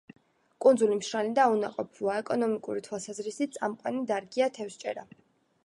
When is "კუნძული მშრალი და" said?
0.65-1.45